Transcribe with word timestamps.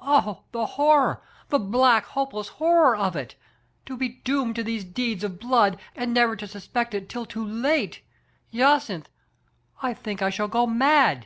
"Oh, 0.00 0.44
the 0.52 0.66
horror, 0.78 1.20
the 1.48 1.58
black, 1.58 2.04
hopeless 2.04 2.46
horror 2.46 2.94
of 2.94 3.16
it! 3.16 3.34
To 3.86 3.96
be 3.96 4.08
doomed 4.22 4.54
to 4.54 4.62
these 4.62 4.84
deeds 4.84 5.24
of 5.24 5.40
blood, 5.40 5.80
and 5.96 6.14
never 6.14 6.36
to 6.36 6.46
suspect 6.46 6.94
it 6.94 7.08
till 7.08 7.26
too 7.26 7.44
late. 7.44 8.00
Jacynth, 8.52 9.08
I 9.82 9.92
think 9.92 10.22
I 10.22 10.30
shall 10.30 10.46
go 10.46 10.64
pa^d. 10.68 11.24